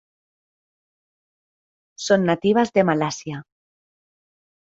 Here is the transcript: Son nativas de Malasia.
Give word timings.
Son 2.05 2.25
nativas 2.29 2.73
de 2.73 2.83
Malasia. 2.87 3.37